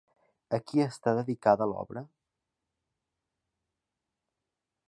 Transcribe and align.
A 0.57 0.59
qui 0.69 0.81
està 0.85 1.13
dedicada 1.19 1.69
l'obra? 1.73 2.03